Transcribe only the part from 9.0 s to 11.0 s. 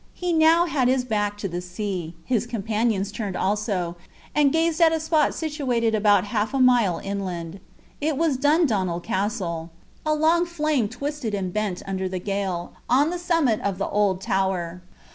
Castle. A long flame